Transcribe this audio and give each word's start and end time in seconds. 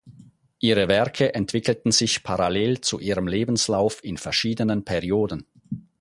Ihre 0.57 0.87
Werke 0.87 1.35
entwickelten 1.35 1.91
sich 1.91 2.23
parallel 2.23 2.81
zu 2.81 2.97
ihrem 2.99 3.27
Lebenslauf 3.27 4.03
in 4.03 4.17
verschiedenen 4.17 4.83
Perioden. 4.83 5.45